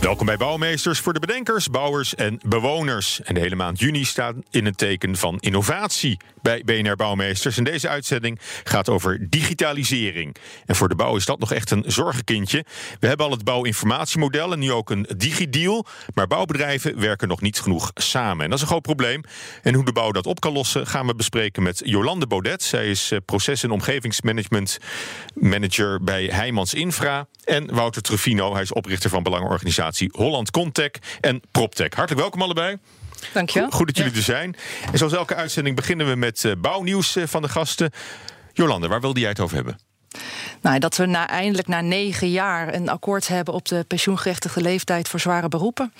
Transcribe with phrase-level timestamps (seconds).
[0.00, 3.20] Welkom bij Bouwmeesters voor de bedenkers, bouwers en bewoners.
[3.22, 7.58] En de hele maand juni staat in het teken van innovatie bij BNR Bouwmeesters.
[7.58, 10.36] En deze uitzending gaat over digitalisering.
[10.66, 12.64] En voor de bouw is dat nog echt een zorgenkindje.
[13.00, 15.86] We hebben al het bouwinformatiemodel en nu ook een digideal.
[16.14, 18.44] Maar bouwbedrijven werken nog niet genoeg samen.
[18.44, 19.22] En dat is een groot probleem.
[19.62, 22.62] En hoe de bouw dat op kan lossen gaan we bespreken met Jolande Baudet.
[22.62, 24.78] Zij is eh, proces- en omgevingsmanagement
[25.34, 27.26] manager bij Heijmans Infra.
[27.44, 30.90] En Wouter Truffino, hij is oprichter van belangenorganisatie Holland Contech
[31.20, 31.94] en PropTech.
[31.94, 32.76] Hartelijk welkom allebei.
[33.32, 33.70] Dankjewel.
[33.70, 34.56] Goed dat jullie er zijn.
[34.92, 37.90] En zoals elke uitzending beginnen we met uh, bouwnieuws uh, van de gasten.
[38.52, 39.78] Jolande, waar wilde jij het over hebben?
[40.60, 45.08] Nou, dat we na, eindelijk na negen jaar een akkoord hebben op de pensioengerechtigde leeftijd
[45.08, 45.92] voor zware beroepen.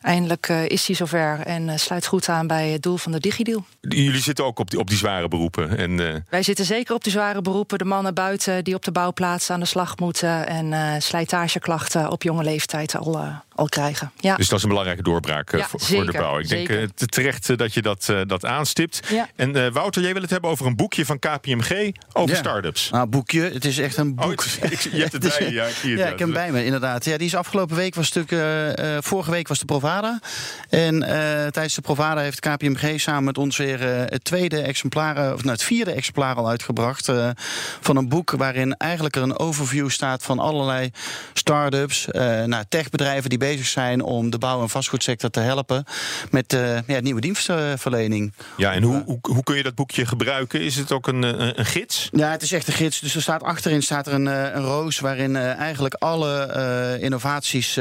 [0.00, 3.20] Eindelijk uh, is die zover en uh, sluit goed aan bij het doel van de
[3.20, 3.64] Digideal.
[3.80, 5.78] Jullie zitten ook op die, op die zware beroepen?
[5.78, 6.14] En, uh...
[6.28, 7.78] Wij zitten zeker op die zware beroepen.
[7.78, 10.46] De mannen buiten die op de bouwplaats aan de slag moeten...
[10.46, 14.12] en slijtageklachten op jonge leeftijd al, al krijgen.
[14.16, 14.36] Ja.
[14.36, 16.38] Dus dat is een belangrijke doorbraak ja, voor, zeker, voor de bouw.
[16.38, 16.76] Ik zeker.
[16.76, 19.00] denk terecht dat je dat, dat aanstipt.
[19.08, 19.28] Ja.
[19.36, 22.40] En Wouter, jij wil het hebben over een boekje van KPMG over ja.
[22.40, 22.90] start-ups.
[22.90, 24.24] Nou, boekje, het is echt een boek.
[24.24, 25.98] Oh, het is, je hebt het bij je, ja, ik zie het.
[25.98, 27.04] Ja, ik heb hem bij me, inderdaad.
[27.04, 28.28] Ja, die is afgelopen week was stuk.
[29.00, 30.20] vorige week was de Provada.
[30.68, 31.08] En uh,
[31.46, 35.52] tijdens de Provada heeft KPMG samen met ons weer uh, het tweede exemplaar, of nou,
[35.52, 37.12] het vierde exemplaar al uitgebracht.
[37.80, 40.90] Van een boek waarin eigenlijk er een overview staat van allerlei
[41.32, 42.06] start-ups,
[42.46, 45.84] nou, techbedrijven die bezig zijn om de bouw- en vastgoedsector te helpen
[46.30, 48.32] met ja, nieuwe dienstverlening.
[48.56, 50.60] Ja, en hoe, hoe, hoe, kun je dat boekje gebruiken?
[50.60, 52.08] Is het ook een, een, een, gids?
[52.12, 53.00] Ja, het is echt een gids.
[53.00, 57.78] Dus er staat achterin staat er een, een roos waarin eigenlijk alle innovaties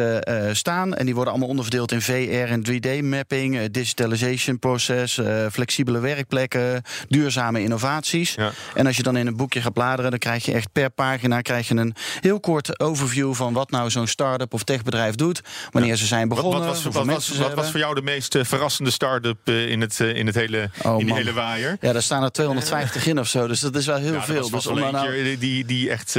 [0.52, 0.94] staan.
[0.96, 6.82] En die worden allemaal onderverdeeld in VR en 3D-mapping, uh, digitalization proces, uh, flexibele werkplekken,
[7.08, 8.34] duurzame innovaties.
[8.34, 8.52] Ja.
[8.74, 11.42] En als je dan in een boekje gaat bladeren, dan krijg je echt per pagina
[11.42, 15.92] krijg je een heel kort overview van wat nou zo'n start-up of techbedrijf doet, wanneer
[15.92, 15.98] ja.
[15.98, 16.60] ze zijn begonnen.
[16.60, 19.82] Wat, wat was, wat, was, wat was, voor jou de meest uh, verrassende start-up in,
[19.82, 21.78] het, in, het hele, oh, in die hele waaier?
[21.82, 24.50] Ja, daar staan er 250 in of zo, dus dat is wel heel ja, veel.
[24.50, 26.18] dus om nou, die, die echt.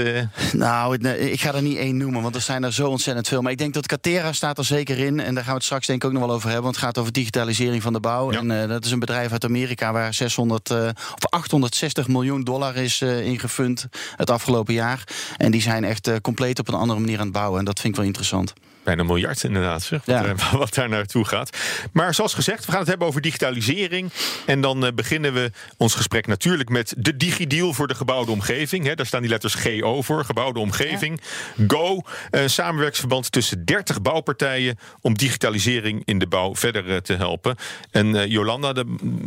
[0.53, 3.43] Nou, ik ga er niet één noemen, want er zijn er zo ontzettend veel.
[3.43, 5.87] Maar ik denk dat Catera staat er zeker in, en daar gaan we het straks
[5.87, 6.65] denk ik ook nog wel over hebben.
[6.65, 8.33] Want het gaat over digitalisering van de bouw.
[8.33, 8.39] Ja.
[8.39, 12.77] En uh, dat is een bedrijf uit Amerika waar 600 uh, of 860 miljoen dollar
[12.77, 13.87] is uh, ingefund
[14.17, 15.05] het afgelopen jaar.
[15.37, 17.59] En die zijn echt compleet op een andere manier aan het bouwen.
[17.59, 18.53] En dat vind ik wel interessant.
[18.91, 20.25] Bijna een miljard inderdaad, zeg, wat, Ja.
[20.25, 21.57] er- wat daar naartoe gaat.
[21.93, 24.11] Maar zoals gezegd, we gaan het hebben over digitalisering.
[24.47, 28.87] En dan eh, beginnen we ons gesprek natuurlijk met de DigiDeal voor de gebouwde omgeving.
[28.87, 31.21] Hè, daar staan die letters GO voor, gebouwde omgeving.
[31.67, 32.01] GO,
[32.31, 34.79] een samenwerksverband tussen 30 bouwpartijen...
[35.01, 37.57] om digitalisering in de bouw verder eh, te helpen.
[37.91, 38.85] En eh, Jolanda, de,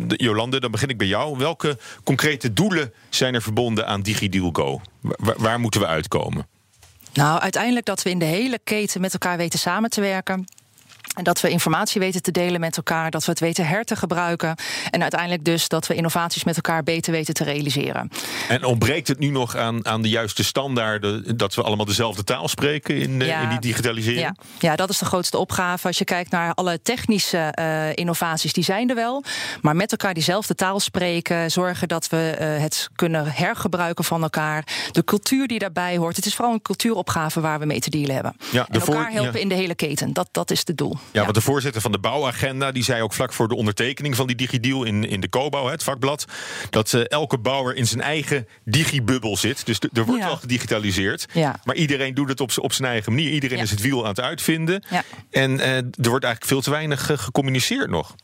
[0.07, 1.37] de- Jolande, dan begin ik bij jou.
[1.37, 4.81] Welke concrete doelen zijn er verbonden aan DigiDeal Go?
[5.01, 6.47] Wa- waar moeten we uitkomen?
[7.13, 10.45] Nou, uiteindelijk dat we in de hele keten met elkaar weten samen te werken.
[11.13, 13.95] En dat we informatie weten te delen met elkaar, dat we het weten her te
[13.95, 14.55] gebruiken.
[14.91, 18.09] En uiteindelijk dus dat we innovaties met elkaar beter weten te realiseren.
[18.47, 21.37] En ontbreekt het nu nog aan, aan de juiste standaarden...
[21.37, 23.41] dat we allemaal dezelfde taal spreken in, eh, Ja.
[23.41, 24.21] in die digitalisering?
[24.21, 25.87] Ja, ja, dat is de grootste opgave.
[25.87, 29.23] Als je kijkt naar alle technische eh, innovaties, die zijn er wel.
[29.61, 34.67] Maar met elkaar diezelfde taal spreken, zorgen dat we eh, het kunnen hergebruiken van elkaar.
[34.91, 36.15] De cultuur die daarbij hoort.
[36.15, 38.35] Het is vooral een cultuuropgave waar we mee te dealen hebben.
[38.51, 39.39] Ja, en elkaar helpen ja.
[39.39, 40.13] in de hele keten.
[40.13, 40.97] Dat, dat is het doel.
[41.11, 44.27] Ja, want de voorzitter van de bouwagenda die zei ook vlak voor de ondertekening van
[44.27, 46.25] die digideal in, in de COBO, het vakblad,
[46.69, 49.65] dat eh, elke bouwer in zijn eigen digibubbel zit.
[49.65, 51.25] Dus er wordt wel gedigitaliseerd.
[51.63, 53.29] Maar iedereen doet het op, op zijn eigen manier.
[53.29, 54.83] Iedereen is het wiel aan het uitvinden.
[54.89, 55.03] Ja.
[55.31, 58.15] En eh, er wordt eigenlijk veel te weinig eh, gecommuniceerd nog.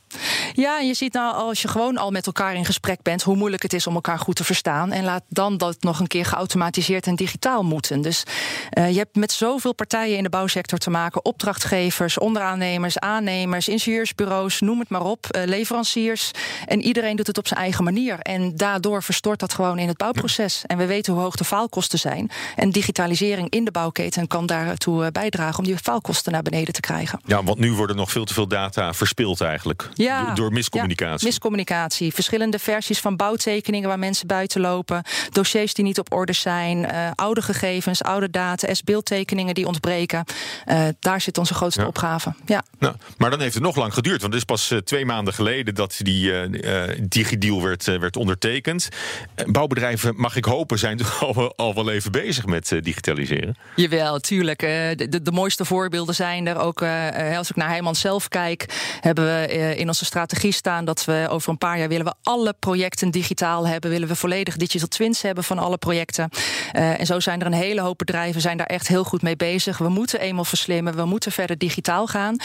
[0.53, 3.63] Ja, je ziet nou als je gewoon al met elkaar in gesprek bent, hoe moeilijk
[3.63, 4.91] het is om elkaar goed te verstaan.
[4.91, 8.01] En laat dan dat nog een keer geautomatiseerd en digitaal moeten.
[8.01, 8.23] Dus
[8.69, 14.59] eh, je hebt met zoveel partijen in de bouwsector te maken: opdrachtgevers, onderaannemers, aannemers, ingenieursbureaus,
[14.59, 16.31] noem het maar op, eh, leveranciers.
[16.65, 18.19] En iedereen doet het op zijn eigen manier.
[18.19, 20.63] En daardoor verstoort dat gewoon in het bouwproces.
[20.65, 22.31] En we weten hoe hoog de faalkosten zijn.
[22.55, 26.79] En digitalisering in de bouwketen kan daartoe eh, bijdragen om die faalkosten naar beneden te
[26.79, 27.19] krijgen.
[27.25, 29.89] Ja, want nu worden nog veel te veel data verspild eigenlijk.
[30.03, 30.33] Ja.
[30.33, 31.19] Door, miscommunicatie.
[31.19, 32.13] Ja, miscommunicatie.
[32.13, 35.03] Verschillende versies van bouwtekeningen waar mensen buiten lopen.
[35.31, 36.77] Dossiers die niet op orde zijn.
[36.77, 40.23] Uh, oude gegevens, oude data, S-beeldtekeningen die ontbreken.
[40.67, 41.87] Uh, daar zit onze grootste Ja.
[41.87, 42.33] opgave.
[42.45, 42.63] Ja.
[42.79, 44.21] Nou, maar dan heeft het nog lang geduurd.
[44.21, 47.99] Want het is pas eh, twee maanden geleden dat die eh eh, digideal werd, eh,
[47.99, 48.89] werd ondertekend.
[49.35, 52.81] Eh, bouwbedrijven, mag ik hopen, zijn toch al, wel- al wel even bezig met eh,
[52.81, 53.57] digitaliseren.
[53.75, 54.61] Jawel, tuurlijk.
[54.63, 56.81] Eh, De, de, de mooiste voorbeelden zijn er ook.
[56.81, 58.65] eh, eh, als ik naar Heijman zelf kijk,
[59.01, 62.13] hebben we eh, in onze strategie staan dat we over een paar jaar willen we
[62.23, 63.89] alle projecten digitaal hebben.
[63.89, 66.29] Willen we volledig digital twins hebben van alle projecten.
[66.71, 69.35] Eh, en zo zijn er een hele hoop bedrijven zijn daar echt heel goed mee
[69.35, 69.77] bezig.
[69.77, 72.37] We moeten eenmaal verslimmen, we moeten verder digitaal gaan.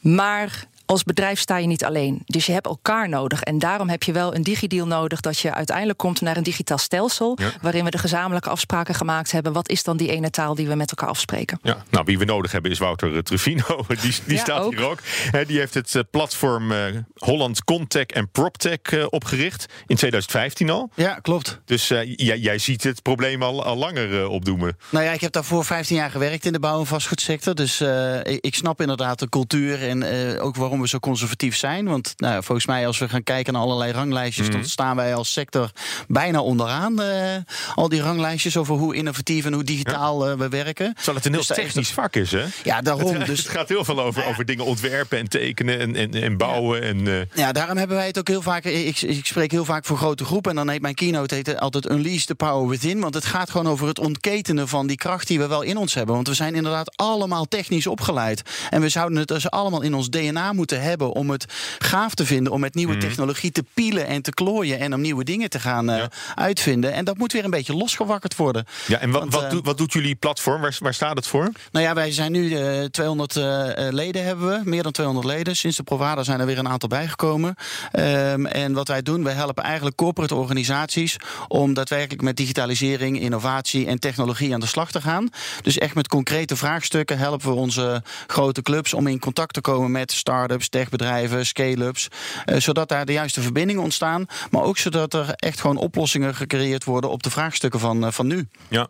[0.00, 2.22] Maar als bedrijf sta je niet alleen.
[2.26, 3.42] Dus je hebt elkaar nodig.
[3.42, 6.78] En daarom heb je wel een digideal nodig dat je uiteindelijk komt naar een digitaal
[6.78, 7.38] stelsel.
[7.40, 7.50] Ja.
[7.62, 9.52] Waarin we de gezamenlijke afspraken gemaakt hebben.
[9.52, 11.58] Wat is dan die ene taal die we met elkaar afspreken?
[11.62, 13.84] Ja, nou, wie we nodig hebben is Wouter eh, Truvino.
[14.02, 14.72] Die, die Ja, staat ook.
[14.74, 14.98] hier ook.
[15.30, 16.78] Hè, die heeft het eh, platform eh,
[17.14, 19.66] Holland Contech en PropTech opgericht.
[19.86, 20.90] In 2015 al.
[20.94, 21.60] Ja, klopt.
[21.64, 24.76] Dus jij, jij ziet het probleem al, al langer opdoemen.
[24.90, 27.54] Nou ja, ik heb daarvoor 15 jaar gewerkt in de bouw- en vastgoedsector.
[27.54, 30.02] Dus eh, ik, snap inderdaad de cultuur en
[30.34, 31.86] eh, ook waarom we zo conservatief zijn.
[31.86, 34.56] Want nou, volgens mij, als we gaan kijken naar allerlei ranglijstjes, Mhm.
[34.56, 35.70] dan staan wij als sector
[36.08, 37.00] bijna onderaan.
[37.00, 37.36] eh,
[37.74, 40.94] al die ranglijstjes over hoe innovatief en hoe digitaal eh, we werken.
[40.94, 42.44] Terwijl het een heel Dus technisch vak is, hè?
[42.64, 43.14] Ja, daarom.
[43.14, 46.36] Het, Dus het gaat heel veel over, over dingen ontwerpen en tekenen en, en, en
[46.36, 46.82] bouwen.
[46.82, 48.64] En, eh, Ja, daarom hebben wij het ook heel vaak.
[48.64, 50.50] Ik, ik spreek heel vaak voor grote groepen.
[50.50, 53.00] En dan heet mijn keynote heet altijd Unleash the Power Within.
[53.00, 55.94] Want het gaat gewoon over het ontketenen van die kracht die we wel in ons
[55.94, 56.14] hebben.
[56.14, 58.42] Want we zijn inderdaad allemaal technisch opgeleid.
[58.70, 61.44] En we zouden het dus allemaal in ons DNA moeten hebben om het
[61.78, 62.52] gaaf te vinden.
[62.52, 64.78] Om met nieuwe technologie te pielen en te klooien.
[64.78, 66.08] En om nieuwe dingen te gaan eh, Ja.
[66.34, 66.92] uitvinden.
[66.92, 68.64] En dat moet weer een beetje losgewakkerd worden.
[68.86, 70.60] ja, en wat, Want, wat, eh, doet, wat doet jullie platform?
[70.60, 71.50] Waar, waar staat het voor?
[71.72, 73.42] Nou ja, wij zijn nu eh 200 eh,
[73.90, 75.56] leden hebben we, meer dan 200 leden.
[75.56, 77.54] Sinds de Provada zijn er weer een aantal bijgekomen.
[77.92, 81.16] Ehm, en wat wij doen, wij helpen eigenlijk corporate organisaties
[81.48, 85.28] om daadwerkelijk met digitalisering, innovatie en technologie aan de slag te gaan.
[85.62, 89.90] Dus echt met concrete vraagstukken helpen we onze grote clubs om in contact te komen
[89.90, 90.12] met
[90.62, 92.08] start-ups, techbedrijven, scale-ups,
[92.44, 96.84] eh, zodat daar de juiste verbindingen ontstaan, maar ook zodat er echt gewoon oplossingen gecreëerd
[96.84, 98.48] worden op de vraagstukken van, eh, van nu.
[98.68, 98.88] Ja.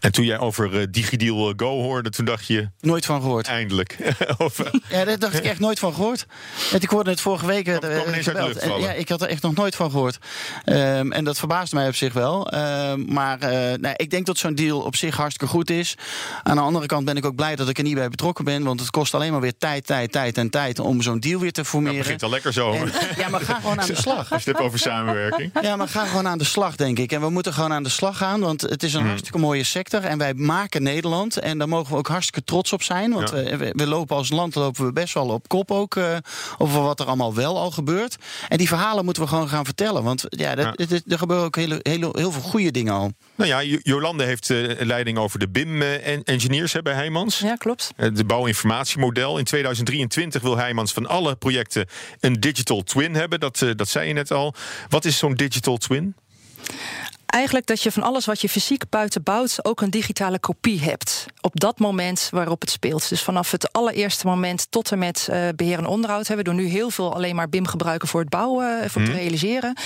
[0.00, 3.46] En toen jij over eh, DigiDeal Go hoorde, toen dacht je Nooit van gehoord.
[3.46, 3.98] eindelijk.
[4.38, 6.26] of, Ja, daar dacht ik echt nooit van gehoord.
[6.80, 7.66] Ik hoorde het vorige week.
[7.66, 10.18] Ja, ik had er echt nog nooit van gehoord.
[10.64, 12.50] Ehm, en dat verbaasde mij op zich wel.
[12.50, 13.38] Ehm, maar
[13.78, 15.94] nou, ik denk dat zo'n deal op zich hartstikke goed is.
[16.42, 18.62] Aan de andere kant ben ik ook blij dat ik er niet bij betrokken ben.
[18.62, 21.52] Want het kost alleen maar weer tijd, tijd, tijd en tijd om zo'n deal weer
[21.52, 21.98] te dat formeren.
[21.98, 22.72] begint al lekker zo.
[22.72, 24.18] En- ja, maar ga gewoon aan de slag.
[24.18, 25.50] Als je het hebt over samenwerking.
[25.62, 27.12] Ja, maar ga gewoon aan de slag, denk ik.
[27.12, 29.08] En we moeten gewoon aan de slag gaan, want het is een Mhm.
[29.08, 30.04] hartstikke mooie sector.
[30.04, 31.36] En wij maken Nederland.
[31.38, 33.12] En daar mogen we ook hartstikke trots op zijn.
[33.12, 33.56] Want Ja.
[33.56, 36.16] we, we, lopen als land lopen we best wel op kop ook eh,
[36.58, 38.16] over wat er allemaal wel al gebeurt.
[38.48, 40.02] En die verhalen moeten we gewoon gaan vertellen.
[40.02, 40.72] Want ja, dat, Ja.
[40.76, 43.12] het- het- er gebeuren ook hele, hele, heel veel goede dingen al.
[43.34, 47.38] Nou ja, Jo- Jolande heeft eh, leiding over de BIM-engineers bij Heijmans.
[47.38, 47.92] Ja, klopt.
[47.96, 49.38] Eh, De bouwinformatiemodel.
[49.38, 51.86] In 2023 wil Heijmans van alle projecten
[52.20, 53.40] een digital twin hebben.
[53.40, 54.54] Dat, eh, dat zei je net al.
[54.88, 56.14] Wat is zo'n digital twin?
[57.34, 61.26] Eigenlijk dat je van alles wat je fysiek buiten bouwt ook een digitale kopie hebt.
[61.40, 63.08] Op dat moment waarop het speelt.
[63.08, 66.26] Dus vanaf het allereerste moment tot en met eh, beheer en onderhoud.
[66.26, 66.36] Hè.
[66.36, 69.10] We doen nu heel veel alleen maar BIM gebruiken voor het bouwen, eh, voor het
[69.10, 69.76] realiseren.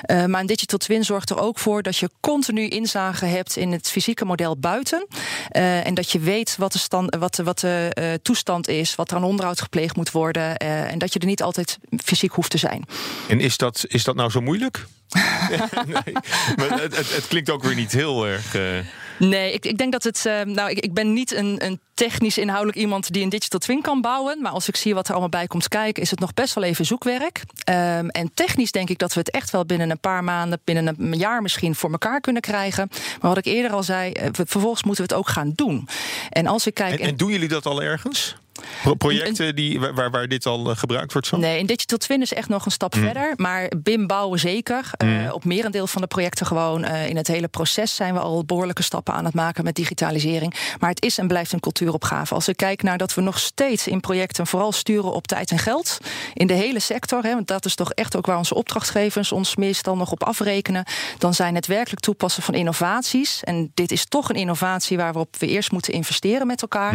[0.00, 3.72] Eh, maar een digital twin zorgt er ook voor dat je continu inzage hebt in
[3.72, 5.06] het fysieke model buiten.
[5.50, 9.16] En dat je weet wat de, stand, wat de, wat de toestand is, wat er
[9.16, 10.56] aan onderhoud gepleegd moet worden.
[10.56, 12.84] en dat je er niet altijd fysiek hoeft te zijn.
[13.28, 14.86] En is dat, is dat nou zo moeilijk?
[15.86, 16.14] nee,
[16.56, 18.54] maar het, het, het klinkt ook weer niet heel erg.
[18.54, 18.78] eh,
[19.18, 20.26] Nee, ik, ik denk dat het.
[20.26, 23.82] eh, nou, ik, ik ben niet een, een technisch inhoudelijk iemand die een digital twin
[23.82, 24.42] kan bouwen.
[24.42, 26.64] Maar als ik zie wat er allemaal bij komt kijken, is het nog best wel
[26.64, 27.42] even zoekwerk.
[27.64, 30.94] Ehm, en technisch denk ik dat we het echt wel binnen een paar maanden, binnen
[30.98, 32.88] een jaar misschien voor elkaar kunnen krijgen.
[33.20, 35.88] Maar wat ik eerder al zei, eh, vervolgens moeten we het ook gaan doen.
[36.30, 37.00] En als ik kijk.
[37.00, 38.36] en, en doen jullie dat al ergens?
[38.82, 41.36] Pro- projecten die, waar- waar, dit al eh, gebruikt wordt zo?
[41.36, 43.02] Nee, een digital twin is echt nog een stap Mm.
[43.02, 43.32] verder.
[43.36, 44.90] Maar BIM bouwen zeker.
[44.96, 46.84] Eh, op merendeel van de projecten gewoon.
[46.84, 50.54] Eh, in het hele proces zijn we al behoorlijke stappen aan het maken met digitalisering.
[50.78, 52.34] Maar het is en blijft een cultuuropgave.
[52.34, 55.58] Als ik kijk naar dat we nog steeds in projecten vooral sturen op tijd en
[55.58, 55.98] geld.
[56.34, 57.22] In de hele sector.
[57.22, 60.84] Hè, want dat is toch echt ook waar onze opdrachtgevers ons meestal nog op afrekenen.
[61.18, 63.40] Dan zijn het werkelijk toepassen van innovaties.
[63.44, 66.94] En dit is toch een innovatie waarop we eerst moeten investeren met elkaar.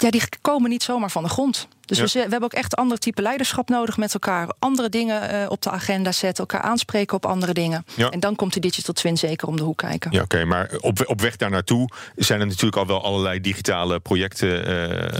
[0.00, 1.68] Ja, die komen niet zomaar van de grond.
[1.98, 4.48] Dus we, we, hebben ook echt ander type leiderschap nodig met elkaar.
[4.58, 7.84] Andere dingen op de agenda zetten, elkaar aanspreken op andere dingen.
[7.94, 8.08] Ja.
[8.10, 10.12] En dan komt de Digital Twin zeker om de hoek kijken.
[10.12, 10.44] Ja, oké.
[10.44, 14.48] maar op, op weg daar naartoe zijn er natuurlijk al wel allerlei digitale projecten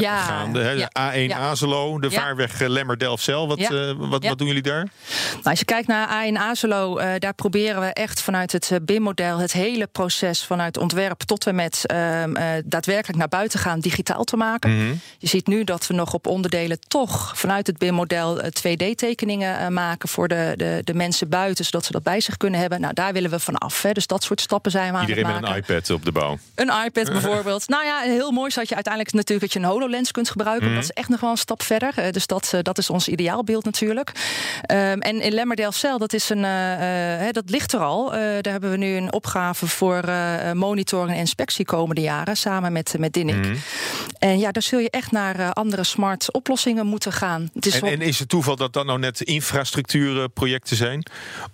[0.00, 0.60] ja, gaande.
[0.60, 1.28] Hè?
[1.28, 3.48] A1 Azelo, de vaarweg Lemmer-Delfzijl.
[3.48, 4.88] Wat, wat, wat doen jullie daar?
[5.32, 9.52] Nou, als je kijkt naar A1 Azelo, daar proberen we echt vanuit het BIM-model het
[9.52, 14.76] hele proces vanuit ontwerp tot en met ehm, daadwerkelijk naar buiten gaan digitaal te maken.
[14.76, 14.94] Mhm.
[15.18, 20.08] Je ziet nu dat we nog op onderdelen toch vanuit het BIM-model 2D-tekeningen eh, maken
[20.08, 22.80] voor de, de, de mensen buiten, zodat ze dat bij zich kunnen hebben.
[22.80, 23.82] Nou, daar willen we vanaf.
[23.82, 23.92] Hè.
[23.92, 25.56] Dus dat soort stappen zijn we aan Iedereen het maken.
[25.56, 26.38] met een iPad op de bouw.
[26.54, 27.68] Een iPad bijvoorbeeld.
[27.68, 30.66] nou ja, heel mooi is dat je uiteindelijk natuurlijk dat je een HoloLens kunt gebruiken.
[30.66, 30.74] Mhm.
[30.74, 31.92] Dat is echt nog wel een stap verder.
[31.96, 34.12] Eh, dus dat, eh, dat is ons ideaalbeeld natuurlijk.
[34.70, 36.42] Um, en in Lemmerdale dat is een,
[37.32, 38.10] dat ligt er al.
[38.10, 40.04] daar hebben we nu een opgave voor
[40.54, 43.36] monitoring en inspectie komende jaren samen met, met Dinnik.
[43.36, 43.56] Mhm.
[44.18, 46.49] En ja, daar zul je echt naar andere smart oplossingen
[46.86, 47.50] moeten gaan.
[47.54, 51.06] Het is en, en, is het toeval dat dat nou net infrastructuurprojecten zijn?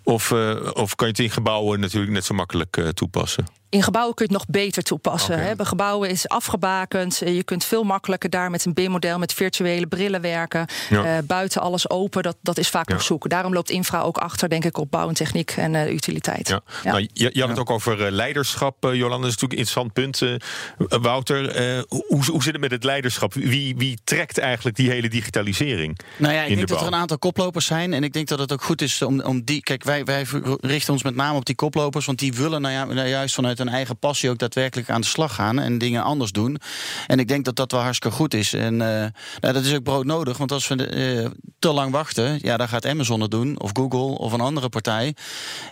[0.03, 3.47] Of, uh, of kan je het in gebouwen natuurlijk net zo makkelijk uh, toepassen?
[3.69, 5.35] In gebouwen kun je het nog beter toepassen.
[5.35, 5.55] Okay.
[5.57, 5.65] Hè.
[5.65, 7.23] gebouwen is afgebakend.
[7.25, 10.67] Je kunt veel makkelijker daar met een BIM-model met virtuele brillen werken.
[10.91, 11.05] Ja.
[11.05, 12.95] Uh, buiten alles open, dat, dat is vaak ja.
[12.95, 13.31] nog zoeken.
[13.31, 16.49] Daarom loopt infra ook achter, denk ik, op bouw en techniek en uh, utiliteit.
[16.49, 16.61] Ja.
[16.85, 19.27] Nou, je, je, had het ook over leiderschap, uh, Jolanda.
[19.27, 21.03] Dat is natuurlijk een interessant punt.
[21.03, 21.57] Wouter,
[21.89, 23.35] hoe, hoe zit het met het leiderschap?
[23.35, 25.99] Wie, wie trekt eigenlijk die hele digitalisering?
[26.17, 27.93] Nou ja, ik denk dat er een aantal koplopers zijn.
[27.93, 29.63] En ik denk dat het ook goed is om, om die.
[29.63, 30.27] Kijk, wij, wij
[30.61, 33.56] richten ons met name op die koplopers, want die willen nou ja, nou juist vanuit
[33.61, 36.59] een eigen passie ook daadwerkelijk aan de slag gaan en dingen anders doen.
[37.07, 38.53] En ik denk dat dat wel hartstikke goed is.
[38.53, 39.11] En uh, nou,
[39.41, 43.21] dat is ook broodnodig, want als we uh, te lang wachten, ja, dan gaat Amazon
[43.21, 45.15] het doen, of Google, of een andere partij.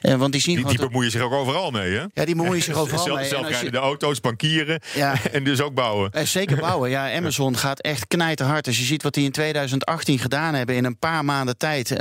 [0.02, 2.04] Uh, want die zien die, die bemoeien zich ook overal mee, hè?
[2.14, 3.64] Ja, die bemoeien zich overal zelf, mee.
[3.64, 3.70] Je...
[3.70, 5.14] de auto's, bankieren ja.
[5.32, 6.10] en dus ook bouwen.
[6.26, 7.16] zeker bouwen, ja.
[7.16, 8.66] Amazon gaat echt knijterhard.
[8.66, 11.92] Als je ziet wat die in 2018 gedaan hebben in een paar maanden tijd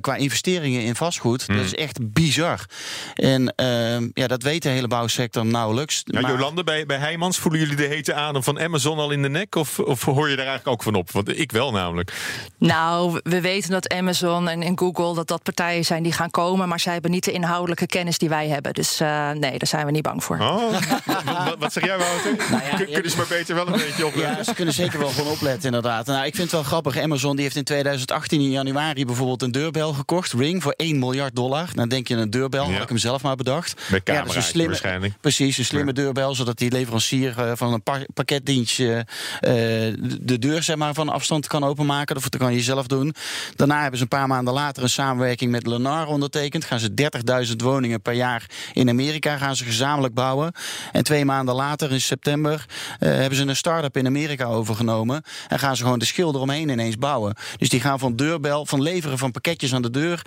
[0.00, 1.64] qua investeringen in vastgoed, dat hmm.
[1.64, 2.66] is echt bizar.
[3.14, 6.02] En ehm, ja, dat weet de hele bouwsector nauwelijks.
[6.04, 9.28] Ja, Jolande, bij, bij Heijmans, voelen jullie de hete adem van Amazon al in de
[9.28, 9.54] nek?
[9.54, 11.10] Of, of hoor je daar eigenlijk ook van op?
[11.10, 12.12] Want ik wel namelijk.
[12.58, 16.68] Nou, we weten dat Amazon en, en Google dat dat partijen zijn die gaan komen,
[16.68, 18.72] maar zij hebben niet de inhoudelijke kennis die wij hebben.
[18.72, 20.38] Dus uh, nee, daar zijn we niet bang voor.
[20.38, 20.72] Oh,
[21.46, 22.36] wat, wat, zeg jij, Wouter?
[22.50, 24.36] Nou ja, kunnen ze maar beter wel een beetje opletten?
[24.36, 26.06] Ja, ze kunnen zeker wel gewoon opletten, inderdaad.
[26.06, 26.98] Nou, ik vind het wel grappig.
[26.98, 31.36] Amazon die heeft in 2018 in januari bijvoorbeeld een deurbel gekocht, Ring, voor 1 miljard
[31.36, 31.68] dollar.
[31.74, 32.72] Dan denk je een deurbel, ja.
[32.72, 33.80] had ik hem zelf maar bedacht.
[33.90, 35.14] Met camera's ja, dus slimme, waarschijnlijk.
[35.22, 39.06] Precies, een slimme deurbel, zodat die leverancier uh, van een pa pakketdienstje
[39.40, 39.50] uh,
[40.20, 42.16] de deur zeg maar, van afstand kan openmaken.
[42.16, 43.14] Of dat kan je zelf doen.
[43.56, 46.64] Daarna hebben ze een paar maanden later een samenwerking met Lennar ondertekend.
[46.64, 47.10] Gaan ze
[47.48, 50.52] 30.000 woningen per jaar in Amerika gaan ze gezamenlijk bouwen.
[50.92, 52.66] En twee maanden later, in september,
[53.00, 55.22] uh, hebben ze een start-up in Amerika overgenomen.
[55.48, 57.34] En gaan ze gewoon de schil eromheen ineens bouwen.
[57.58, 60.22] Dus die gaan van deurbel, van leveren van pakketjes aan de deur,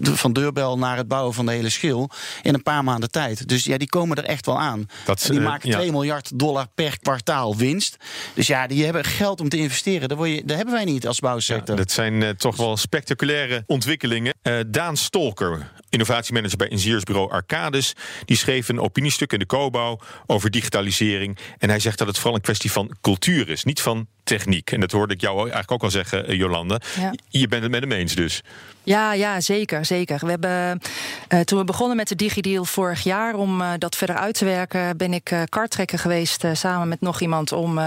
[0.00, 2.10] van deurbel naar het bouwen van de hele schil
[2.42, 3.48] in een paar maanden tijd.
[3.48, 4.86] Dus ja, die komen er echt wel aan.
[5.04, 7.96] Dat, die maken 2 miljard dollar per kwartaal winst.
[8.34, 10.30] Dus ja, die hebben geld om te investeren.
[10.30, 11.76] Je, daar hebben wij niet als bouwsector.
[11.76, 14.34] dat zijn uh, toch wel spectaculaire ontwikkelingen.
[14.42, 17.92] Uh, Daan Stolker, innovatiemanager bij ingenieursbureau Arcades,
[18.24, 21.38] die schreef een opiniestuk in de Cobouw over digitalisering.
[21.58, 24.72] En hij zegt dat het vooral een kwestie van cultuur is, niet van techniek.
[24.72, 26.80] En dat hoorde ik jou eigenlijk ook al zeggen, eh, Jolande.
[27.00, 27.12] Ja.
[27.28, 28.42] Je bent het met hem eens dus.
[28.82, 30.18] Ja, ja zeker, zeker.
[30.20, 30.80] We hebben,
[31.28, 33.34] uh, toen we begonnen met de DigiDeal vorig jaar...
[33.34, 36.44] om uh, dat verder uit te werken, ben ik uh, kartrekker geweest...
[36.52, 37.80] samen met nog iemand om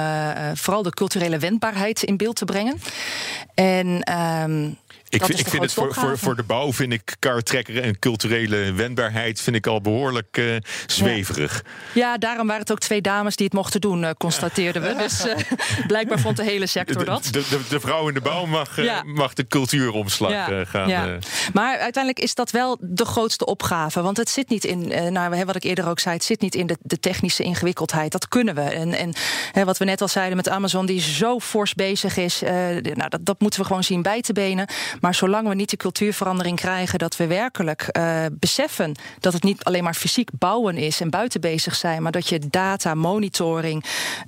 [0.53, 2.81] vooral de culturele wendbaarheid in beeld te brengen.
[3.53, 4.77] En um,
[5.11, 8.71] ik, vind, ik vind het voor, voor, voor de bouw vind ik kartrekker en culturele
[8.71, 11.63] wendbaarheid vind ik al behoorlijk uh, zweverig.
[11.93, 12.11] Ja.
[12.11, 12.17] ja.
[12.17, 14.95] daarom waren het ook twee dames die het mochten doen, uh, constateerden we.
[14.95, 15.35] Dus uh,
[15.87, 17.23] blijkbaar vond de hele sector dat.
[17.23, 19.03] De, de, de vrouw in de bouw mag, ja.
[19.03, 20.87] mag de cultuuromslag gaan.
[20.89, 21.17] Ja.
[21.53, 24.01] Maar uiteindelijk is dat wel de grootste opgave.
[24.01, 26.67] Want het zit niet in, nou, wat ik eerder ook zei, het zit niet in
[26.67, 28.11] de, de technische ingewikkeldheid.
[28.11, 28.61] Dat kunnen we.
[28.61, 29.13] En, en
[29.51, 33.25] hè, wat we net al zeiden met Amazon, die zo fors bezig is, nou, dat,
[33.25, 34.67] dat moeten we gewoon zien bij te benen.
[35.01, 39.63] Maar zolang we niet de cultuurverandering krijgen dat we werkelijk uh, beseffen dat het niet
[39.63, 43.85] alleen maar fysiek bouwen is en buiten bezig zijn, maar dat je data, monitoring,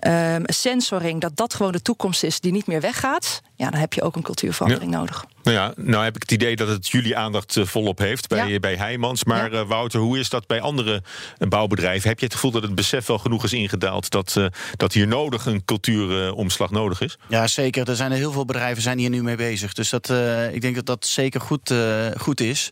[0.07, 3.93] uh, sensoring, dat dat gewoon de toekomst is die niet meer weggaat, ja, dan heb
[3.93, 4.97] je ook een cultuurverandering ja.
[4.97, 5.25] nodig.
[5.43, 8.47] Nou ja, nou heb ik het idee dat het jullie aandacht eh, volop heeft bij,
[8.47, 8.59] Ja.
[8.59, 9.23] bij Heijmans.
[9.23, 9.59] Maar Ja.
[9.59, 11.03] eh, Wouter, hoe is dat bij andere
[11.37, 12.09] eh, bouwbedrijven?
[12.09, 14.37] Heb je het gevoel dat het besef wel genoeg is ingedaald dat,
[14.75, 17.17] dat hier nodig een cultuuromslag nodig is?
[17.29, 17.89] Ja, zeker.
[17.89, 19.73] Er zijn er heel veel bedrijven zijn hier nu mee bezig.
[19.73, 20.09] Dus dat,
[20.51, 21.73] ik denk dat dat zeker goed,
[22.17, 22.69] goed is.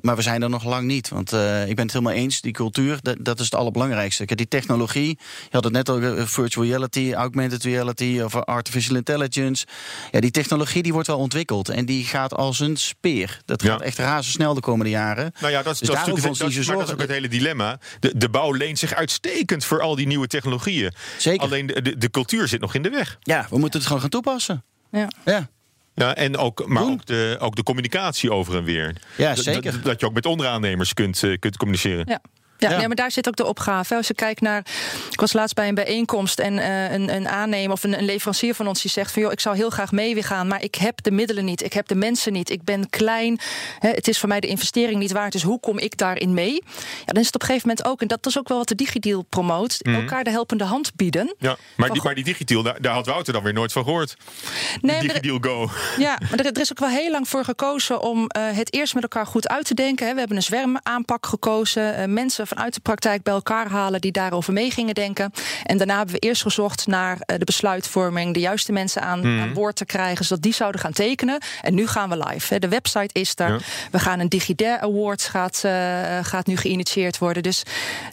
[0.00, 1.08] Maar we zijn er nog lang niet.
[1.08, 1.32] Want
[1.66, 4.34] ik ben het helemaal eens, die cultuur, dat, dat is het allerbelangrijkste.
[4.34, 5.08] Die technologie,
[5.42, 8.20] je had het net al, virtual reality, augmented reality...
[8.24, 9.66] of artificial intelligence.
[10.10, 11.68] Ja, die technologie die wordt wel ontwikkeld.
[11.68, 13.40] En die gaat als een speer.
[13.44, 13.70] Dat Ja.
[13.70, 15.32] gaat echt razendsnel de komende jaren.
[15.40, 16.06] Nou ja, dat is, Dus dat dat,
[16.38, 17.78] dat is ook het hele dilemma.
[18.00, 20.92] De, de bouw leent zich uitstekend voor al die nieuwe technologieën.
[21.18, 21.40] Zeker.
[21.42, 23.16] Alleen de, de, de cultuur zit nog in de weg.
[23.20, 24.64] Ja, we moeten het gewoon gaan toepassen.
[24.90, 25.08] Ja.
[25.24, 25.48] Ja.
[25.94, 28.96] Ja, en ook, maar ook de, ook de communicatie over en weer.
[29.16, 29.72] Ja, Dat- zeker.
[29.72, 32.04] Dat, dat je ook met onderaannemers kunt, eh, kunt communiceren.
[32.08, 32.20] Ja.
[32.60, 32.76] Ja, Ja.
[32.76, 33.94] Nee, maar daar zit ook de opgave.
[33.96, 34.62] Als je kijkt naar.
[35.10, 38.54] Ik was laatst bij een bijeenkomst en eh, een, een aannemer of een, een leverancier
[38.54, 40.74] van ons die zegt: van joh, ik zou heel graag mee willen gaan, maar ik
[40.74, 43.38] heb de middelen niet, ik heb de mensen niet, ik ben klein.
[43.78, 45.32] Hè, het is voor mij de investering niet waard.
[45.32, 46.62] Dus hoe kom ik daarin mee?
[46.64, 48.68] Ja, dan is het op een gegeven moment ook, en dat is ook wel wat
[48.68, 49.94] de DigiDeal promoot, Mhm.
[49.94, 51.34] elkaar de helpende hand bieden.
[51.38, 54.16] Ja, maar, die, maar die digitaal, daar, daar had Wouter dan weer nooit van gehoord.
[54.80, 55.70] Nee, er- DigiDeal Go.
[55.98, 58.94] Ja, maar er, er is ook wel heel lang voor gekozen om eh, het eerst
[58.94, 60.06] met elkaar goed uit te denken.
[60.06, 60.12] Hè.
[60.12, 61.94] We hebben een zwermaanpak gekozen.
[61.94, 65.32] eh, mensen vanuit de praktijk bij elkaar halen die daarover mee gingen denken.
[65.64, 69.52] En daarna hebben we eerst gezocht naar eh, de besluitvorming, de juiste mensen aan, aan
[69.52, 71.40] boord te krijgen, zodat die zouden gaan tekenen.
[71.62, 72.58] En nu gaan we live.
[72.58, 73.48] De website is er.
[73.52, 73.58] Ja.
[73.90, 75.72] We gaan een Digidair Awards gaat, eh,
[76.22, 77.42] gaat nu geïnitieerd worden.
[77.42, 77.62] Dus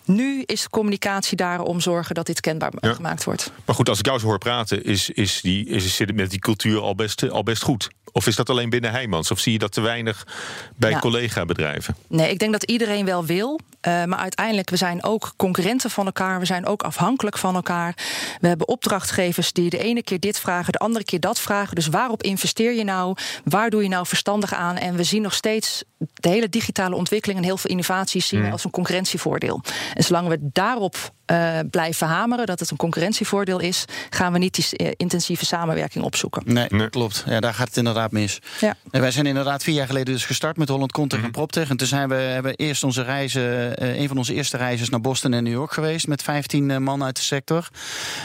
[0.06, 2.94] nu is de communicatie daar om zorgen dat dit kenbaar Ja.
[2.94, 3.52] gemaakt wordt.
[3.66, 6.30] Maar goed, als ik jou zo hoor praten, is, is die, is, zit het met
[6.30, 7.90] die cultuur al best, al best goed.
[8.12, 9.32] Of is dat alleen binnen Heijmans?
[9.32, 10.28] Of zie je dat te weinig
[10.76, 11.00] bij Ja.
[11.00, 11.96] collega-bedrijven?
[12.08, 13.60] Nee, ik denk dat iedereen wel wil.
[13.82, 16.40] eh, maar uiteindelijk, we zijn ook concurrenten van elkaar.
[16.40, 17.94] We zijn ook afhankelijk van elkaar.
[18.40, 21.76] We hebben opdrachtgevers die de ene keer dit vragen, de andere keer dat vragen.
[21.76, 23.16] Dus waarop investeer je nou?
[23.44, 24.76] Waar doe je nou verstandig aan?
[24.78, 25.84] En we zien nog steeds
[26.14, 29.62] de hele digitale ontwikkeling en heel veel innovaties zien we als een concurrentievoordeel.
[29.94, 30.96] En zolang we daarop
[31.28, 36.04] eh, blijven hameren, dat het een concurrentievoordeel is, gaan we niet die eh, intensieve samenwerking
[36.04, 36.42] opzoeken.
[36.46, 36.90] Nee, Nee.
[36.90, 37.24] klopt.
[37.28, 38.40] Ja, daar gaat het inderdaad mis.
[38.60, 38.76] Ja.
[38.92, 41.70] En wij zijn inderdaad vier jaar geleden dus gestart met Holland Contech en PropTech.
[41.70, 45.02] En toen zijn we, hebben eerst onze reizen, eh, een van onze eerste reizen naar
[45.02, 47.68] Boston en New York geweest met 15 eh, man uit de sector.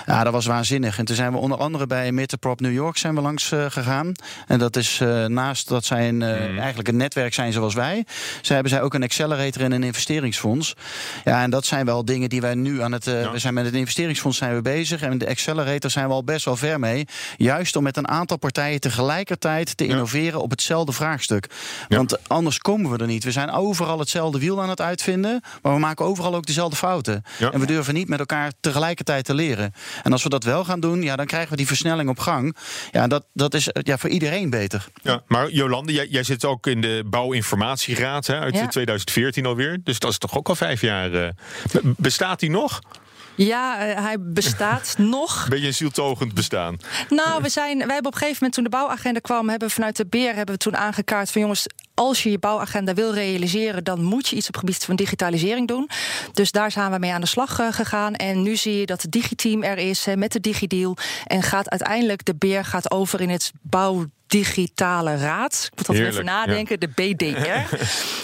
[0.06, 0.99] Ja, dat was waanzinnig.
[0.99, 4.12] En toen zijn we onder andere bij Metterprop New York zijn we langs gegaan.
[4.47, 8.04] En dat is eh, naast dat zij een, eh, eigenlijk een netwerk zijn zoals wij,
[8.42, 10.75] zij hebben zij ook een accelerator en een investeringsfonds.
[11.25, 13.07] Ja, en dat zijn wel dingen die wij nu aan het.
[13.07, 13.31] eh, Ja.
[13.31, 15.01] We zijn met het investeringsfonds zijn we bezig.
[15.03, 17.07] En de accelerator zijn we al best wel ver mee.
[17.37, 19.91] Juist om met een aantal partijen tegelijkertijd te Ja.
[19.91, 21.47] innoveren op hetzelfde vraagstuk.
[21.89, 21.97] Ja.
[21.97, 23.25] Want anders komen we er niet.
[23.25, 25.41] We zijn overal hetzelfde wiel aan het uitvinden.
[25.63, 27.23] Maar we maken overal ook dezelfde fouten.
[27.39, 27.51] Ja.
[27.53, 29.73] En we durven niet met elkaar tegelijkertijd te leren.
[30.03, 32.57] En als we dat wel gaan doen, ja, dan krijgen we die versnelling op gang.
[32.91, 34.87] Ja, dat, dat is ja, voor iedereen beter.
[35.03, 38.67] Ja, maar Jolande, jij, jij zit ook in de Bouwinformatieraad hè, uit Ja.
[38.67, 39.81] 2014 alweer.
[39.85, 41.13] Dus dat is toch ook al vijf jaar.
[41.15, 41.28] eh,
[41.73, 42.81] be- bestaat die nog?
[43.34, 45.47] Ja, eh, hij bestaat nog.
[45.49, 46.76] Beetje een zieltogend bestaan.
[47.08, 49.75] Nou, we zijn, wij hebben op een gegeven moment toen de bouwagenda kwam, hebben we
[49.75, 53.84] vanuit de BER hebben we toen aangekaart van jongens, als je je bouwagenda wil realiseren,
[53.84, 55.88] dan moet je iets op het gebied van digitalisering doen.
[56.32, 58.14] Dus daar zijn we mee aan de slag eh, gegaan.
[58.14, 60.97] En nu zie je dat het digiteam er is hè, met de DigiDeal.
[61.26, 64.06] En gaat uiteindelijk de BER gaat over in het bouw.
[64.32, 65.68] Digitale Raad.
[65.71, 67.50] Ik moet dat even nadenken, de BDR.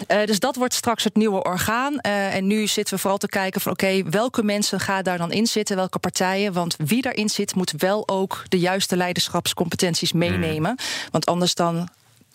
[0.07, 1.99] Eh, dus dat wordt straks het nieuwe orgaan.
[1.99, 5.33] Eh, en nu zitten we vooral te kijken van oké, welke mensen gaan daar dan
[5.33, 6.53] in zitten, welke partijen.
[6.53, 10.77] Want wie daarin zit, moet wel ook de juiste leiderschapscompetenties meenemen.
[11.11, 11.89] Want anders dan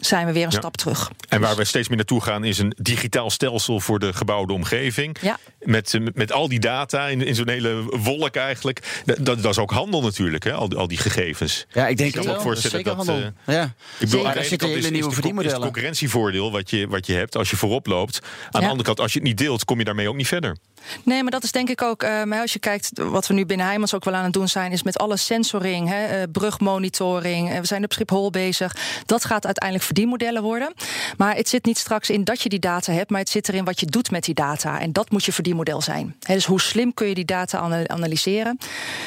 [0.06, 0.58] zijn we weer een Ja.
[0.58, 1.12] stap terug.
[1.30, 5.18] En waar we steeds meer naartoe gaan is een digitaal stelsel voor de gebouwde omgeving.
[5.22, 5.38] Ja.
[5.60, 9.02] Met, eh, met, al die data in, in zo'n hele wolk eigenlijk.
[9.06, 10.54] Dat, dat is ook handel natuurlijk, hè?
[10.54, 11.66] Al, die- al die gegevens.
[11.72, 13.32] Ja, ik denk Ik kan het me voorstellen Zeker dat, handel.
[13.46, 13.64] eh, ja.
[13.64, 15.52] Ik bedoel, Zeker, aan daar de ene zitten kant is, hele is, nieuwe de, is
[15.52, 18.20] het concurrentievoordeel wat je, wat je hebt als je voorop loopt.
[18.52, 20.58] Aan de andere kant, als je het niet deelt, kom je daarmee ook niet verder.
[21.04, 22.04] Nee, maar dat is denk ik ook.
[22.04, 24.48] eh, maar als je kijkt, wat we nu binnen Heijmans ook wel aan het doen
[24.48, 27.60] zijn, is met alle sensoring, hè, eh, brugmonitoring.
[27.60, 28.76] we zijn op Schiphol bezig.
[29.06, 30.74] Dat gaat uiteindelijk verdienmodellen worden.
[31.18, 33.66] Maar het zit niet straks in dat je die data hebt, maar het zit erin
[33.66, 34.80] wat je doet met die data.
[34.80, 36.16] En dat moet je verdienmodel zijn.
[36.20, 38.58] Hè, dus hoe slim kun je die data ana- analyseren?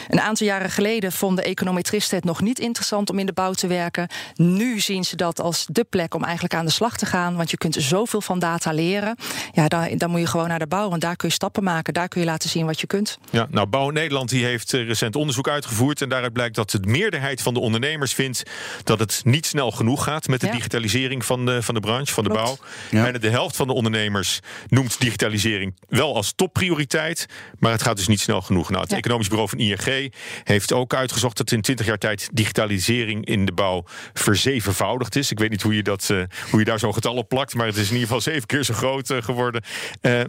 [0.08, 3.66] Een aantal jaren geleden vonden econometristen het nog niet interessant om in de bouw te
[3.66, 4.08] werken.
[4.34, 7.36] Nu zien ze dat als de plek om eigenlijk aan de slag te gaan.
[7.36, 9.16] Want je kunt zoveel van data leren.
[9.52, 10.88] Ja, dan, dan moet je gewoon naar de bouw.
[10.88, 11.94] Want daar kun je stappen maken.
[11.94, 13.18] Daar kun je laten zien wat je kunt.
[13.30, 16.02] Ja, nou, Bouw Nederland die heeft eh, recent onderzoek uitgevoerd.
[16.02, 18.42] En daaruit blijkt dat de meerderheid van de ondernemers vindt
[18.84, 20.52] dat het niet snel genoeg gaat met de Ja.
[20.70, 22.44] Digitalisering van de, van de branche, van de Klopt.
[22.44, 22.56] bouw.
[22.90, 23.02] Ja.
[23.02, 27.26] Bijna de helft van de ondernemers noemt digitalisering wel als topprioriteit.
[27.58, 28.68] Maar het gaat dus niet snel genoeg.
[28.70, 28.96] Nou, het Ja.
[28.96, 30.12] economisch bureau van ING
[30.44, 35.30] heeft ook uitgezocht dat in 20 jaar tijd digitalisering in de bouw verzevenvoudigd is.
[35.30, 37.66] Ik weet niet hoe je, dat, eh, hoe je daar zo'n getal op plakt, maar
[37.66, 39.62] het is in ieder geval zeven keer zo groot eh, geworden.
[40.00, 40.20] Eh,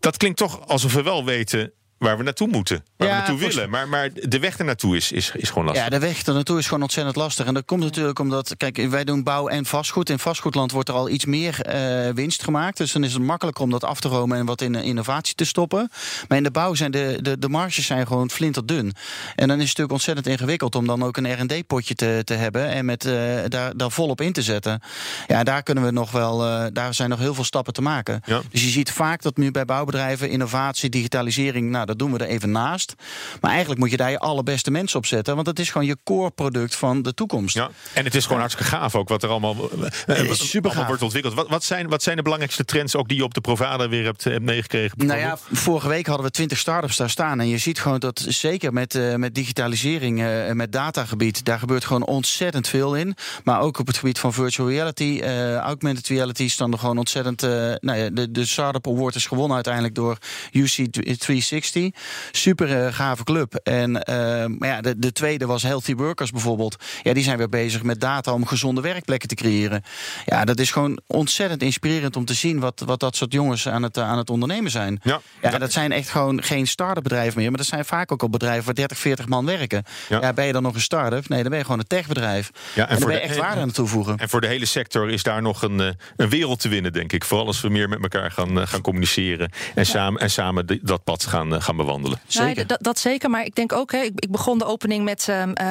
[0.00, 3.48] dat klinkt toch alsof we wel weten waar we naartoe moeten, waar Ja, we naartoe
[3.48, 3.70] willen.
[3.70, 5.84] Maar, maar de weg ernaartoe is, is, is gewoon lastig.
[5.84, 7.46] Ja, de weg er naartoe is gewoon ontzettend lastig.
[7.46, 10.10] En dat komt natuurlijk omdat, kijk, wij doen bouw en vastgoed.
[10.10, 12.76] In vastgoedland wordt er al iets meer eh, winst gemaakt.
[12.76, 15.34] Dus dan is het makkelijker om dat af te romen en wat in eh, innovatie
[15.34, 15.90] te stoppen.
[16.28, 18.92] Maar in de bouw zijn de, de, de marges zijn gewoon flinterdun.
[19.34, 22.68] En dan is het natuurlijk ontzettend ingewikkeld om dan ook een R&D-potje te, te hebben
[22.68, 23.12] en met, eh,
[23.48, 24.80] daar, daar volop in te zetten.
[25.26, 26.38] Ja, daar kunnen we nog wel,
[26.72, 28.20] daar zijn nog heel veel stappen te maken.
[28.24, 28.40] Ja.
[28.50, 32.30] Dus je ziet vaak dat nu bij bouwbedrijven innovatie, digitalisering, nou dat doen we er
[32.30, 32.94] even naast.
[33.40, 35.96] Maar eigenlijk moet je daar je allerbeste mensen op zetten, want het is gewoon je
[36.04, 37.54] core product van de toekomst.
[37.54, 40.64] Ja, en het is gewoon hartstikke gaaf ook wat er allemaal, eh, wat supergaaf.
[40.64, 41.34] allemaal wordt ontwikkeld.
[41.34, 44.04] Wat, wat, zijn, wat zijn de belangrijkste trends ook die je op de Provada weer
[44.04, 45.06] hebt, hebt meegekregen?
[45.06, 47.40] Nou ja, vorige week hadden we 20 start-ups daar staan.
[47.40, 51.58] En je ziet gewoon dat zeker met, eh, met digitalisering eh, en met datagebied, daar
[51.58, 53.16] gebeurt gewoon ontzettend veel in.
[53.44, 57.42] Maar ook op het gebied van virtual reality, eh, augmented reality, staan er gewoon ontzettend.
[57.42, 57.50] eh,
[57.80, 60.18] nou ja, de, de Startup Award is gewonnen uiteindelijk door
[60.52, 61.81] UC 360.
[62.30, 63.54] Super eh, gave club.
[63.54, 64.14] En eh,
[64.58, 66.76] maar ja, de, de tweede was Healthy Workers bijvoorbeeld.
[67.02, 69.82] Ja, die zijn weer bezig met data om gezonde werkplekken te creëren.
[70.24, 73.82] Ja, dat is gewoon ontzettend inspirerend om te zien wat, wat dat soort jongens aan
[73.82, 75.00] het, aan het ondernemen zijn.
[75.02, 75.20] Ja.
[75.42, 77.48] Ja, dat zijn echt gewoon geen start-up bedrijven meer.
[77.48, 79.84] Maar dat zijn vaak ook al bedrijven waar 30, 40 man werken.
[80.08, 80.20] Ja.
[80.20, 80.32] Ja.
[80.32, 81.28] ben je dan nog een start-up?
[81.28, 82.50] Nee, dan ben je gewoon een techbedrijf.
[82.74, 84.16] Ja, en, dan ben je de- echt waarde aan toevoegen.
[84.18, 87.12] En voor de hele sector is daar nog een, eh, een wereld te winnen, denk
[87.12, 87.24] ik.
[87.24, 91.24] Vooral als we meer met elkaar gaan, gaan communiceren en, samen, en samen dat pad
[91.24, 92.18] gaan, eh, gaan bewandelen.
[92.34, 92.66] Nee, Zeker.
[92.66, 93.30] dat, dat zeker.
[93.30, 95.66] Maar ik denk ook, hè, ik, ik begon de opening met ehm, eh,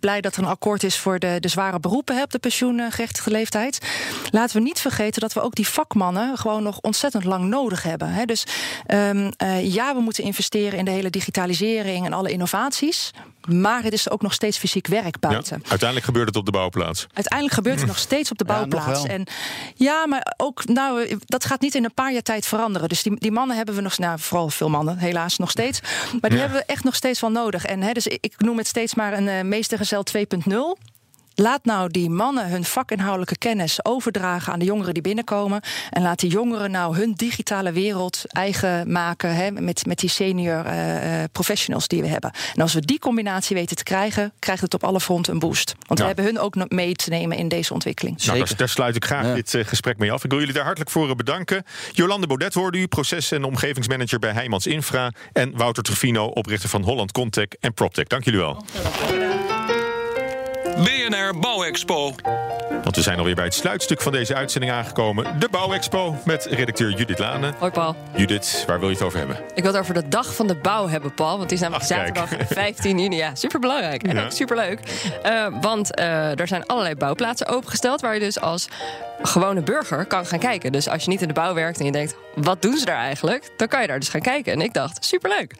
[0.00, 3.30] blij dat er een akkoord is voor de, de zware beroepen hè, op de pensioengerechtigde
[3.30, 3.78] leeftijd.
[4.30, 8.08] Laten we niet vergeten dat we ook die vakmannen gewoon nog ontzettend lang nodig hebben.
[8.12, 8.24] Hè.
[8.24, 8.44] Dus
[8.86, 13.10] ehm, eh, ja, we moeten investeren in de hele digitalisering en alle innovaties.
[13.48, 15.62] Maar het is ook nog steeds fysiek werk Ja, buiten.
[15.68, 17.06] uiteindelijk gebeurt het op de bouwplaats.
[17.12, 19.02] Uiteindelijk gebeurt het nog steeds op de Ja, bouwplaats.
[19.02, 19.10] wel.
[19.10, 19.26] en
[19.74, 22.88] ja, maar ook, nou, dat gaat niet in een paar jaar tijd veranderen.
[22.88, 25.80] Dus die, die mannen hebben we nog, nou, vooral veel mannen, helaas nog steeds.
[26.20, 26.44] Maar die Ja.
[26.44, 27.64] hebben we echt nog steeds wel nodig.
[27.64, 30.04] En hè, dus ik, noem het steeds maar een uh, meestergezel
[30.48, 30.91] 2.0.
[31.34, 35.60] Laat nou die mannen hun vakinhoudelijke kennis overdragen aan de jongeren die binnenkomen.
[35.90, 40.66] En laat die jongeren nou hun digitale wereld eigen maken hè, met, met die senior
[40.66, 40.72] uh,
[41.32, 42.32] professionals die we hebben.
[42.54, 45.74] En als we die combinatie weten te krijgen, krijgt het op alle fronten een boost.
[45.86, 46.06] Want Ja.
[46.06, 48.24] we hebben hun ook mee te nemen in deze ontwikkeling.
[48.24, 49.34] Nou, daar, daar sluit ik graag Ja.
[49.34, 50.24] dit eh, gesprek mee af.
[50.24, 51.64] Ik wil jullie daar hartelijk voor eh, bedanken.
[51.92, 55.12] Jolande Baudet hoorde u, proces- en omgevingsmanager bij Heijmans Infra.
[55.32, 58.06] En Wouter Trevino, oprichter van Holland Contech en PropTech.
[58.06, 58.64] Dank jullie wel.
[61.08, 62.14] BNR Bouwexpo.
[62.82, 65.40] Want we zijn alweer bij het sluitstuk van deze uitzending aangekomen.
[65.40, 67.52] De Bouwexpo met redacteur Judith Lane.
[67.58, 67.96] Hoi Paul.
[68.16, 69.36] Judith, waar wil je het over hebben?
[69.54, 71.36] Ik wil het over de dag van de bouw hebben, Paul.
[71.36, 72.16] Want die is namelijk Ach, kijk.
[72.16, 73.16] zaterdag 15 juni.
[73.16, 74.02] Ja, superbelangrijk.
[74.02, 74.24] En Ja.
[74.24, 74.80] ook superleuk.
[75.22, 78.00] Eh, want eh, er zijn allerlei bouwplaatsen opengesteld...
[78.00, 78.68] waar je dus als
[79.22, 80.72] gewone burger kan gaan kijken.
[80.72, 82.14] Dus als je niet in de bouw werkt en je denkt...
[82.34, 83.50] wat doen ze daar eigenlijk?
[83.56, 84.52] Dan kan je daar dus gaan kijken.
[84.52, 85.54] En ik dacht, superleuk.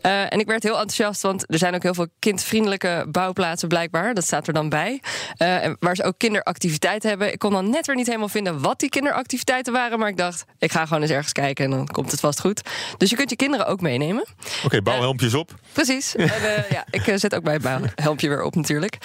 [0.00, 4.14] Eh, en ik werd heel enthousiast, want er zijn ook heel veel kindvriendelijke bouwplaatsen blijkbaar.
[4.14, 5.00] Dat staat er dan bij.
[5.36, 7.32] En waar ze ook kinderactiviteiten hebben.
[7.32, 9.98] Ik kon dan net weer niet helemaal vinden wat die kinderactiviteiten waren.
[9.98, 12.62] Maar ik dacht, ik ga gewoon eens ergens kijken en dan komt het vast goed.
[12.96, 14.26] Dus je kunt je kinderen ook meenemen.
[14.64, 15.54] Oké, bouwhelmpjes op.
[15.72, 16.14] Precies.
[16.36, 18.96] En, eh, ja, ik zet ook mijn bouw- helmpje weer op natuurlijk.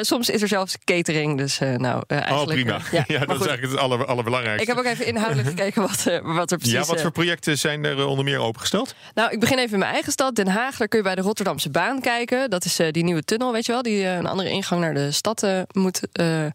[0.00, 1.38] Soms is er zelfs catering.
[1.38, 2.60] Dus nou, Oh, eigenlijk...
[2.62, 2.80] prima.
[2.92, 4.62] eh, Ja, dat is eigenlijk het aller, allerbelangrijkste.
[4.70, 6.74] Ik heb ook even inhoudelijk gekeken wat, eh, wat er precies...
[6.74, 8.94] ja, wat eh, voor projecten zijn er eh, onder meer opengesteld?
[9.14, 10.76] nou, ik begin even in mijn eigen stad, Den Haag.
[10.76, 12.50] Daar kun je bij de Rotterdamse baan kijken.
[12.50, 14.94] Dat is eh, die nieuwe tunnel, weet je wel, die eh, een andere ingang naar
[14.94, 16.52] de stad eh, moet eh, eh,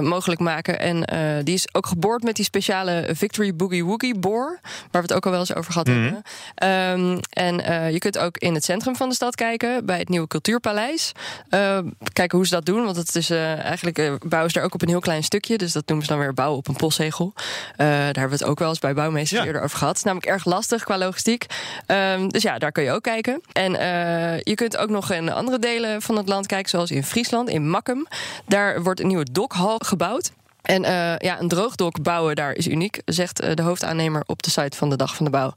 [0.00, 0.78] mogelijk maken.
[0.78, 5.08] En eh, die is ook geboord met die speciale Victory Boogie Woogie boor, waar we
[5.08, 6.22] het ook al wel eens over gehad hebben.
[6.54, 10.08] Ehm, en eh, je kunt ook in het centrum van de stad kijken, bij het
[10.08, 11.12] nieuwe Cultuurpaleis.
[11.48, 11.78] Eh,
[12.12, 14.74] kijken hoe ze dat doen, want het is eh, eigenlijk eh, bouwen ze daar ook
[14.74, 15.58] op een heel klein stukje.
[15.58, 17.32] Dus dat noemen ze dan weer bouwen op een postzegel.
[17.36, 19.46] Eh, daar hebben we het ook wel eens bij bouwmeesters Ja.
[19.46, 19.88] eerder over gehad.
[19.88, 21.46] Het is namelijk erg lastig qua logistiek.
[21.86, 23.40] Ehm, dus ja, daar kun je ook kijken.
[23.52, 27.04] En eh, je kunt ook nog in andere delen van het land kijken, zoals in
[27.04, 28.06] Friesland, in Makkum.
[28.46, 30.32] Daar wordt een nieuwe dokhal gebouwd.
[30.66, 34.50] En eh, ja, een droogdok bouwen daar is uniek, zegt eh, de hoofdaannemer op de
[34.50, 35.54] site van de Dag van de Bouw.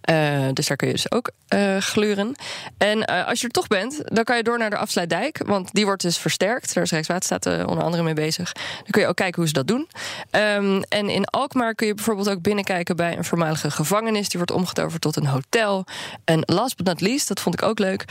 [0.00, 1.30] Eh, dus daar kun je dus ook
[1.78, 2.34] gluren.
[2.78, 5.84] En als je er toch bent, dan kan je door naar de Afsluitdijk, want die
[5.84, 6.74] wordt dus versterkt.
[6.74, 8.52] Daar is Rijkswaterstaat onder andere mee bezig.
[8.52, 9.88] Dan kun je ook kijken hoe ze dat doen.
[10.30, 14.28] Ehm, en in Alkmaar kun je bijvoorbeeld ook binnenkijken bij een voormalige gevangenis.
[14.28, 15.84] Die wordt omgetoverd tot een hotel.
[16.24, 18.04] En last but not least, dat vond ik ook leuk,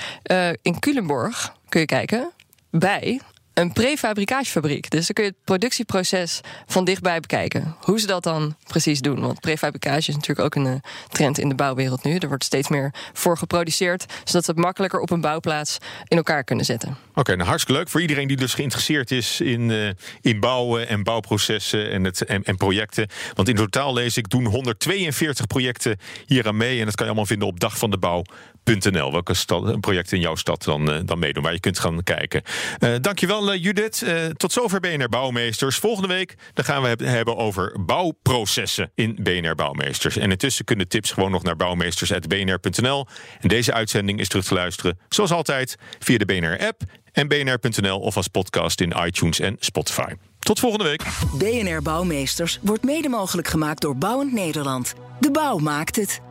[0.62, 2.32] in Culemborg kun je kijken
[2.70, 3.22] bij
[3.62, 4.90] een prefabricagefabriek.
[4.90, 7.76] Dus dan kun je het productieproces van dichtbij bekijken.
[7.80, 9.20] Hoe ze dat dan precies doen.
[9.20, 12.16] Want prefabricage is natuurlijk ook een eh, trend in de bouwwereld nu.
[12.16, 16.44] Er wordt steeds meer voor geproduceerd, zodat ze het makkelijker op een bouwplaats in elkaar
[16.44, 16.98] kunnen zetten.
[17.14, 19.90] Oké, nou hartstikke leuk voor iedereen die dus geïnteresseerd is in, uh,
[20.22, 23.08] in bouwen en bouwprocessen en, het, en, en, projecten.
[23.34, 26.80] Want in totaal lees ik doen 142 projecten hier aan mee.
[26.80, 27.60] En dat kan je allemaal vinden op
[28.64, 32.42] Welke stad, projecten in jouw stad dan, uh, dan meedoen, waar je kunt gaan kijken.
[32.80, 34.06] Uh, dankjewel Judith.
[34.38, 35.78] tot zover BNR Bouwmeesters.
[35.78, 40.18] Volgende week dan gaan we het hebben over bouwprocessen in BNR Bouwmeesters.
[40.18, 43.08] En intussen kunnen tips gewoon nog naar bouwmeesters.bnr.nl.
[43.40, 48.16] En deze uitzending is terug te luisteren, zoals altijd, via de BNR-app en bnr.nl of
[48.16, 50.14] als podcast in iTunes en Spotify.
[50.40, 51.04] Tot volgende week.
[51.38, 54.94] BNR Bouwmeesters wordt mede mogelijk gemaakt door Bouwend Nederland.
[55.20, 56.31] De bouw maakt het.